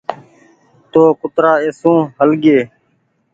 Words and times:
تو 0.91 1.01
ڪترآ 1.19 1.51
اي 1.63 1.69
سون 1.79 1.99
هل 2.17 2.29
گيئي 2.43 2.61